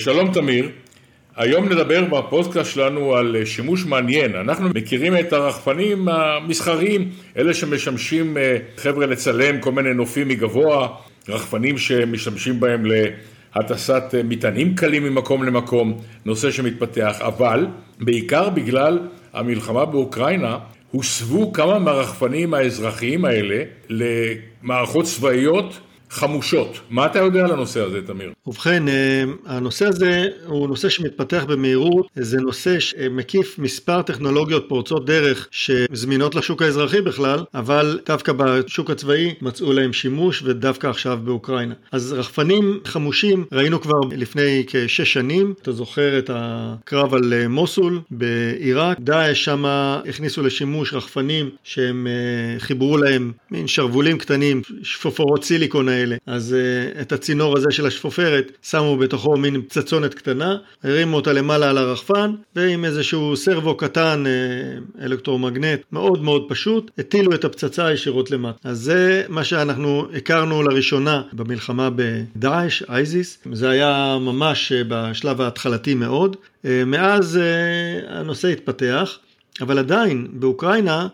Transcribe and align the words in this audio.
שלום 0.00 0.32
תמיר, 0.32 0.68
היום 1.36 1.68
נדבר 1.68 2.04
בפודקאסט 2.04 2.70
שלנו 2.70 3.16
על 3.16 3.44
שימוש 3.44 3.84
מעניין. 3.84 4.34
אנחנו 4.34 4.68
מכירים 4.68 5.16
את 5.16 5.32
הרחפנים 5.32 6.08
המסחריים, 6.08 7.10
אלה 7.36 7.54
שמשמשים 7.54 8.36
אה, 8.36 8.56
חבר'ה 8.76 9.06
לצלם 9.06 9.60
כל 9.60 9.72
מיני 9.72 9.94
נופים 9.94 10.28
מגבוה, 10.28 10.88
רחפנים 11.28 11.78
שמשתמשים 11.78 12.60
בהם 12.60 12.82
להטסת 12.86 14.02
אה, 14.14 14.22
מטענים 14.22 14.74
קלים 14.74 15.04
ממקום 15.04 15.42
למקום, 15.42 16.00
נושא 16.24 16.50
שמתפתח, 16.50 17.16
אבל 17.20 17.66
בעיקר 18.00 18.50
בגלל 18.50 18.98
המלחמה 19.32 19.84
באוקראינה, 19.84 20.58
הוסבו 20.90 21.52
כמה 21.52 21.78
מהרחפנים 21.78 22.54
האזרחיים 22.54 23.24
האלה 23.24 23.62
למערכות 23.88 25.04
צבאיות 25.04 25.80
חמושות. 26.14 26.80
מה 26.90 27.06
אתה 27.06 27.18
יודע 27.18 27.44
על 27.44 27.52
הנושא 27.52 27.80
הזה, 27.80 28.06
תמיר? 28.06 28.32
ובכן, 28.46 28.88
אה, 28.88 29.24
הנושא 29.46 29.86
הזה 29.86 30.28
הוא 30.46 30.68
נושא 30.68 30.88
שמתפתח 30.88 31.44
במהירות, 31.48 32.06
זה 32.16 32.40
נושא 32.40 32.80
שמקיף 32.80 33.58
מספר 33.58 34.02
טכנולוגיות 34.02 34.64
פורצות 34.68 35.06
דרך 35.06 35.48
שזמינות 35.50 36.34
לשוק 36.34 36.62
האזרחי 36.62 37.00
בכלל, 37.00 37.44
אבל 37.54 38.00
דווקא 38.06 38.32
בשוק 38.32 38.90
הצבאי 38.90 39.34
מצאו 39.42 39.72
להם 39.72 39.92
שימוש 39.92 40.42
ודווקא 40.42 40.86
עכשיו 40.86 41.18
באוקראינה. 41.24 41.74
אז 41.92 42.12
רחפנים 42.12 42.80
חמושים 42.84 43.44
ראינו 43.52 43.80
כבר 43.80 44.00
לפני 44.10 44.64
כשש 44.66 45.12
שנים, 45.12 45.54
אתה 45.62 45.72
זוכר 45.72 46.18
את 46.18 46.30
הקרב 46.34 47.14
על 47.14 47.32
אה, 47.32 47.48
מוסול 47.48 48.00
בעיראק, 48.10 49.00
דאעש 49.00 49.44
שמה 49.44 50.00
הכניסו 50.08 50.42
לשימוש 50.42 50.94
רחפנים 50.94 51.50
שהם 51.64 52.06
אה, 52.06 52.60
חיברו 52.60 52.96
להם 52.96 53.32
מין 53.50 53.66
שרוולים 53.66 54.18
קטנים, 54.18 54.62
שפופרות 54.82 55.44
סיליקון 55.44 55.88
האלה. 55.88 56.03
האלה. 56.04 56.16
אז 56.26 56.56
uh, 56.96 57.00
את 57.00 57.12
הצינור 57.12 57.56
הזה 57.56 57.70
של 57.70 57.86
השפופרת 57.86 58.52
שמו 58.62 58.96
בתוכו 58.96 59.36
מין 59.36 59.62
פצצונת 59.62 60.14
קטנה, 60.14 60.56
הרימו 60.84 61.16
אותה 61.16 61.32
למעלה 61.32 61.70
על 61.70 61.78
הרחפן, 61.78 62.30
ועם 62.56 62.84
איזשהו 62.84 63.36
סרבו 63.36 63.76
קטן, 63.76 64.24
uh, 64.26 65.04
אלקטרומגנט, 65.04 65.80
מאוד 65.92 66.22
מאוד 66.22 66.46
פשוט, 66.48 66.90
הטילו 66.98 67.34
את 67.34 67.44
הפצצה 67.44 67.92
ישירות 67.92 68.30
למטה. 68.30 68.68
אז 68.68 68.78
זה 68.78 69.24
מה 69.28 69.44
שאנחנו 69.44 70.06
הכרנו 70.16 70.62
לראשונה 70.62 71.22
במלחמה 71.32 71.88
בדאעש, 71.96 72.82
אייזיס. 72.82 73.38
זה 73.52 73.70
היה 73.70 74.18
ממש 74.20 74.72
uh, 74.72 74.74
בשלב 74.88 75.40
ההתחלתי 75.40 75.94
מאוד. 75.94 76.36
מאז 76.86 77.38
הנושא 78.08 78.48
התפתח, 78.48 79.18
אבל 79.60 79.78
עדיין 79.78 80.26
באוקראינה 80.32 81.08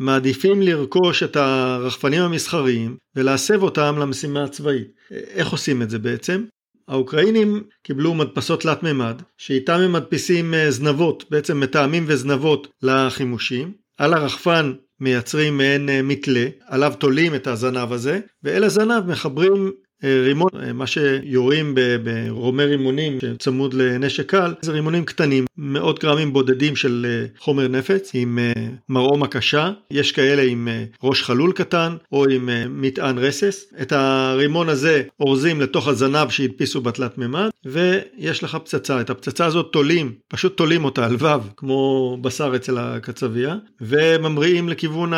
מעדיפים 0.00 0.62
לרכוש 0.62 1.22
את 1.22 1.36
הרחפנים 1.36 2.22
המסחריים 2.22 2.96
ולהסב 3.16 3.62
אותם 3.62 3.96
למשימה 3.98 4.44
הצבאית. 4.44 4.88
איך 5.10 5.48
עושים 5.48 5.82
את 5.82 5.90
זה 5.90 5.98
בעצם? 5.98 6.44
האוקראינים 6.88 7.62
קיבלו 7.82 8.14
מדפסות 8.14 8.60
תלת 8.60 8.82
מימד, 8.82 9.22
שאיתם 9.38 9.72
הם 9.72 9.92
מדפיסים 9.92 10.54
אה, 10.54 10.70
זנבות, 10.70 11.24
בעצם 11.30 11.60
מטעמים 11.60 12.04
וזנבות 12.06 12.68
לחימושים. 12.82 13.72
על 13.98 14.14
הרחפן 14.14 14.72
מייצרים 15.00 15.56
מעין 15.56 15.88
אה, 15.88 16.02
מתלה, 16.02 16.46
עליו 16.66 16.92
תולים 16.98 17.34
את 17.34 17.46
הזנב 17.46 17.92
הזה, 17.92 18.20
ואל 18.42 18.64
הזנב 18.64 19.06
מחברים 19.06 19.72
רימון, 20.04 20.50
מה 20.74 20.86
שיורים 20.86 21.74
ברומי 22.04 22.64
רימונים 22.64 23.18
שצמוד 23.20 23.74
לנשק 23.74 24.26
קל, 24.30 24.54
זה 24.62 24.72
רימונים 24.72 25.04
קטנים, 25.04 25.44
מאות 25.58 26.02
גרמים 26.02 26.32
בודדים 26.32 26.76
של 26.76 27.06
אה, 27.08 27.26
חומר 27.38 27.68
נפץ 27.68 28.10
עם 28.14 28.38
אה, 28.38 28.52
מרעום 28.88 29.22
הקשה, 29.22 29.70
יש 29.90 30.12
כאלה 30.12 30.42
עם 30.42 30.68
אה, 30.68 30.84
ראש 31.02 31.22
חלול 31.22 31.52
קטן 31.52 31.96
או 32.12 32.24
עם 32.28 32.48
מטען 32.68 33.18
רסס. 33.18 33.64
את 33.82 33.92
הרימון 33.92 34.68
הזה 34.68 35.02
אורזים 35.20 35.60
לתוך 35.60 35.88
הזנב 35.88 36.28
שהדפיסו 36.28 36.80
בתלת 36.80 37.18
מימד 37.18 37.48
ויש 37.64 38.42
לך 38.42 38.58
פצצה, 38.64 39.00
את 39.00 39.10
הפצצה 39.10 39.46
הזאת 39.46 39.72
תולים, 39.72 40.12
פשוט 40.28 40.56
תולים 40.56 40.84
אותה 40.84 41.06
על 41.06 41.14
וו, 41.14 41.40
כמו 41.56 42.18
בשר 42.20 42.52
אצל 42.56 42.78
הקצבייה, 42.78 43.56
וממריאים 43.80 44.68
לכיוון 44.68 45.12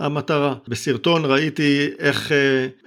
המטרה. 0.00 0.54
בסרטון 0.68 1.24
ראיתי 1.24 1.88
איך, 1.98 2.32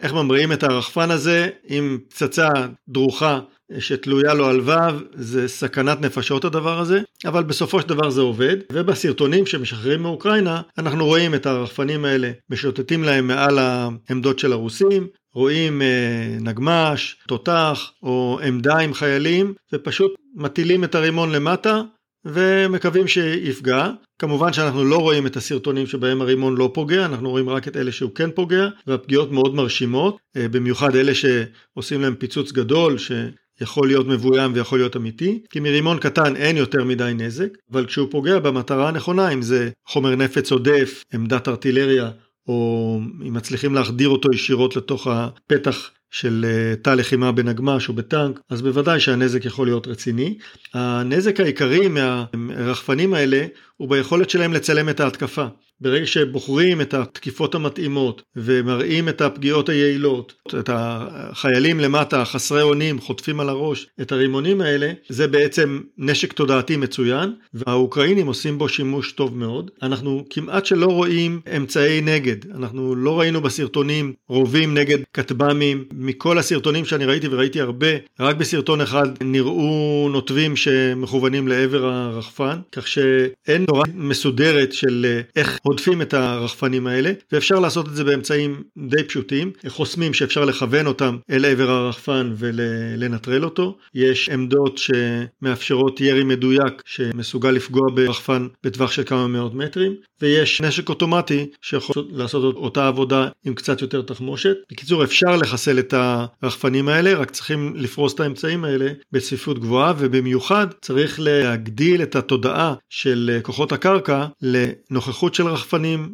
איך 0.01 0.13
ממריאים 0.13 0.51
את 0.51 0.63
הרחפן 0.63 1.11
הזה. 1.11 1.18
הזה 1.19 1.49
עם 1.67 1.97
פצצה 2.09 2.49
דרוכה 2.89 3.39
שתלויה 3.79 4.33
לו 4.33 4.45
על 4.45 4.59
וו, 4.59 4.99
זה 5.13 5.47
סכנת 5.47 6.01
נפשות 6.01 6.45
הדבר 6.45 6.79
הזה, 6.79 7.01
אבל 7.25 7.43
בסופו 7.43 7.81
של 7.81 7.87
דבר 7.87 8.09
זה 8.09 8.21
עובד, 8.21 8.57
ובסרטונים 8.71 9.45
שמשחררים 9.45 10.01
מאוקראינה, 10.01 10.61
אנחנו 10.77 11.05
רואים 11.05 11.35
את 11.35 11.45
הרחפנים 11.45 12.05
האלה 12.05 12.31
משוטטים 12.49 13.03
להם 13.03 13.27
מעל 13.27 13.59
העמדות 13.59 14.39
של 14.39 14.53
הרוסים, 14.53 15.07
רואים 15.33 15.81
אה, 15.81 16.37
נגמש, 16.41 17.17
תותח 17.27 17.91
או 18.03 18.39
עמדה 18.43 18.77
עם 18.77 18.93
חיילים, 18.93 19.53
ופשוט 19.73 20.11
מטילים 20.35 20.83
את 20.83 20.95
הרימון 20.95 21.31
למטה, 21.31 21.81
ומקווים 22.25 23.07
שיפגע. 23.07 23.89
כמובן 24.19 24.53
שאנחנו 24.53 24.85
לא 24.85 24.97
רואים 24.97 25.27
את 25.27 25.37
הסרטונים 25.37 25.87
שבהם 25.87 26.21
הרימון 26.21 26.57
לא 26.57 26.71
פוגע, 26.73 27.05
אנחנו 27.05 27.29
רואים 27.29 27.49
רק 27.49 27.67
את 27.67 27.77
אלה 27.77 27.91
שהוא 27.91 28.11
כן 28.15 28.29
פוגע, 28.31 28.67
והפגיעות 28.87 29.31
מאוד 29.31 29.55
מרשימות, 29.55 30.17
אה, 30.37 30.47
במיוחד 30.47 30.95
אלה 30.95 31.11
שעושים 31.13 32.01
להם 32.01 32.15
פיצוץ 32.15 32.51
גדול, 32.51 32.97
שיכול 32.97 33.87
להיות 33.87 34.07
מבוים 34.07 34.51
ויכול 34.55 34.79
להיות 34.79 34.95
אמיתי, 34.95 35.41
כי 35.49 35.59
מרימון 35.59 35.99
קטן 35.99 36.35
אין 36.35 36.57
יותר 36.57 36.83
מדי 36.83 37.11
נזק, 37.15 37.49
אבל 37.71 37.85
כשהוא 37.85 38.07
פוגע 38.11 38.39
במטרה 38.39 38.87
הנכונה, 38.87 39.29
אם 39.29 39.41
זה 39.41 39.69
חומר 39.87 40.15
נפץ 40.15 40.51
עודף, 40.51 41.03
עמדת 41.13 41.47
ארטילריה, 41.47 42.09
או 42.47 42.99
אם 43.27 43.33
מצליחים 43.33 43.73
להחדיר 43.73 44.09
אותו 44.09 44.33
ישירות 44.33 44.75
לתוך 44.75 45.07
הפתח 45.07 45.91
של 46.11 46.45
אה, 46.49 46.75
תא 46.75 46.89
לחימה 46.89 47.31
בנגמ"ש 47.31 47.89
או 47.89 47.93
בטנק, 47.93 48.39
אז 48.49 48.61
בוודאי 48.61 48.99
שהנזק 48.99 49.45
יכול 49.45 49.67
להיות 49.67 49.87
רציני. 49.87 50.37
הנזק 50.73 51.39
העיקרי 51.39 51.87
מהרחפנים 52.33 53.13
האלה 53.13 53.45
הוא 53.77 53.89
ביכולת 53.89 54.29
שלהם 54.29 54.53
לצלם 54.53 54.89
את 54.89 54.99
ההתקפה. 54.99 55.45
ברגע 55.81 56.05
שבוחרים 56.05 56.81
את 56.81 56.93
התקיפות 56.93 57.55
המתאימות 57.55 58.21
ומראים 58.35 59.09
את 59.09 59.21
הפגיעות 59.21 59.69
היעילות, 59.69 60.33
את 60.59 60.69
החיילים 60.73 61.79
למטה, 61.79 62.25
חסרי 62.25 62.61
אונים, 62.61 62.99
חוטפים 62.99 63.39
על 63.39 63.49
הראש 63.49 63.87
את 64.01 64.11
הרימונים 64.11 64.61
האלה, 64.61 64.91
זה 65.09 65.27
בעצם 65.27 65.81
נשק 65.97 66.33
תודעתי 66.33 66.77
מצוין, 66.77 67.33
והאוקראינים 67.53 68.27
עושים 68.27 68.57
בו 68.57 68.69
שימוש 68.69 69.11
טוב 69.11 69.37
מאוד. 69.37 69.71
אנחנו 69.81 70.25
כמעט 70.29 70.65
שלא 70.65 70.85
רואים 70.85 71.41
אמצעי 71.57 72.01
נגד, 72.01 72.51
אנחנו 72.55 72.95
לא 72.95 73.19
ראינו 73.19 73.41
בסרטונים 73.41 74.13
רובים 74.29 74.73
נגד 74.73 74.97
כטב"מים, 75.13 75.85
מכל 75.93 76.37
הסרטונים 76.37 76.85
שאני 76.85 77.05
ראיתי, 77.05 77.27
וראיתי 77.27 77.61
הרבה, 77.61 77.87
רק 78.19 78.35
בסרטון 78.35 78.81
אחד 78.81 79.07
נראו 79.23 80.09
נוטבים 80.11 80.55
שמכוונים 80.55 81.47
לעבר 81.47 81.85
הרחפן, 81.85 82.57
כך 82.71 82.87
שאין 82.87 83.65
תורה 83.65 83.83
מסודרת 83.93 84.73
של 84.73 85.21
איך 85.35 85.59
הודפים 85.69 86.01
את 86.01 86.13
הרחפנים 86.13 86.87
האלה, 86.87 87.11
ואפשר 87.31 87.59
לעשות 87.59 87.87
את 87.87 87.95
זה 87.95 88.03
באמצעים 88.03 88.63
די 88.87 89.03
פשוטים, 89.03 89.51
חוסמים 89.67 90.13
שאפשר 90.13 90.45
לכוון 90.45 90.87
אותם 90.87 91.17
אל 91.31 91.45
עבר 91.45 91.69
הרחפן 91.69 92.33
ולנטרל 92.37 93.45
אותו, 93.45 93.77
יש 93.95 94.29
עמדות 94.29 94.77
שמאפשרות 94.77 96.01
ירי 96.01 96.23
מדויק 96.23 96.81
שמסוגל 96.85 97.51
לפגוע 97.51 97.87
ברחפן 97.95 98.47
בטווח 98.63 98.91
של 98.91 99.03
כמה 99.03 99.27
מאות 99.27 99.53
מטרים, 99.53 99.95
ויש 100.21 100.61
נשק 100.61 100.89
אוטומטי 100.89 101.45
שיכול 101.61 102.03
לעשות 102.11 102.55
אותה 102.55 102.87
עבודה 102.87 103.27
עם 103.45 103.53
קצת 103.53 103.81
יותר 103.81 104.01
תחמושת. 104.01 104.55
בקיצור, 104.71 105.03
אפשר 105.03 105.35
לחסל 105.35 105.79
את 105.79 105.93
הרחפנים 105.93 106.87
האלה, 106.87 107.13
רק 107.13 107.31
צריכים 107.31 107.73
לפרוס 107.75 108.13
את 108.13 108.19
האמצעים 108.19 108.63
האלה 108.63 108.91
בצפיפות 109.11 109.59
גבוהה, 109.59 109.93
ובמיוחד 109.97 110.67
צריך 110.81 111.19
להגדיל 111.19 112.01
את 112.01 112.15
התודעה 112.15 112.73
של 112.89 113.39
כוחות 113.43 113.71
הקרקע 113.71 114.25
לנוכחות 114.41 115.35
של 115.35 115.47
רחפנים 115.47 115.58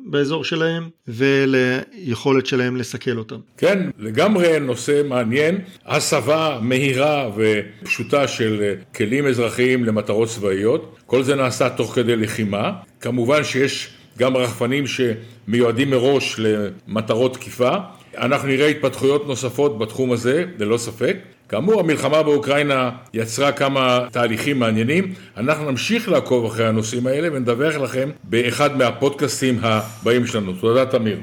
באזור 0.06 0.44
שלהם 0.44 0.90
וליכולת 1.08 2.46
שלהם 2.46 2.76
לסכל 2.76 3.18
אותם. 3.18 3.40
כן, 3.58 3.90
לגמרי 4.00 4.60
נושא 4.60 5.02
מעניין, 5.06 5.62
הסבה 5.86 6.60
מהירה 6.62 7.30
ופשוטה 7.36 8.28
של 8.28 8.74
כלים 8.96 9.28
אזרחיים 9.28 9.84
למטרות 9.84 10.28
צבאיות, 10.30 10.96
כל 11.06 11.24
זה 11.24 11.36
נעשה 11.36 11.70
תוך 11.70 11.96
כדי 11.96 12.16
לחימה, 12.16 12.72
כמובן 13.02 13.44
שיש 13.44 13.90
גם 14.18 14.38
רחפנים 14.38 14.84
שמיועדים 14.88 15.90
מראש 15.90 16.36
למטרות 16.40 17.34
תקיפה, 17.34 17.76
אנחנו 18.18 18.48
נראה 18.48 18.68
התפתחויות 18.68 19.28
נוספות 19.28 19.78
בתחום 19.78 20.12
הזה, 20.12 20.46
ללא 20.60 20.78
ספק. 20.78 21.18
כאמור, 21.50 21.80
המלחמה 21.80 22.24
באוקראינה 22.24 22.90
יצרה 23.14 23.52
כמה 23.52 24.00
תהליכים 24.12 24.60
מעניינים. 24.60 25.14
אנחנו 25.38 25.72
נמשיך 25.72 26.10
לעקוב 26.10 26.46
אחרי 26.46 26.68
הנושאים 26.68 27.08
האלה 27.08 27.28
ונדווח 27.34 27.76
לכם 27.76 28.10
באחד 28.24 28.78
מהפודקאסטים 28.78 29.60
הבאים 29.62 30.26
שלנו. 30.26 30.54
תודה, 30.54 30.86
תמיר. 30.86 31.18